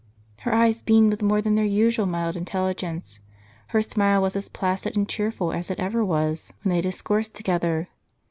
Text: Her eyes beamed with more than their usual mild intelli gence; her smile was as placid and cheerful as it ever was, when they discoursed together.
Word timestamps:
Her 0.39 0.51
eyes 0.55 0.81
beamed 0.81 1.11
with 1.11 1.21
more 1.21 1.43
than 1.43 1.53
their 1.53 1.63
usual 1.63 2.07
mild 2.07 2.33
intelli 2.33 2.73
gence; 2.73 3.19
her 3.67 3.83
smile 3.83 4.19
was 4.19 4.35
as 4.35 4.49
placid 4.49 4.97
and 4.97 5.07
cheerful 5.07 5.53
as 5.53 5.69
it 5.69 5.79
ever 5.79 6.03
was, 6.03 6.51
when 6.63 6.71
they 6.73 6.81
discoursed 6.81 7.35
together. 7.35 7.87